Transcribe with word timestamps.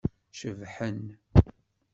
Cebḥen. 0.39 1.01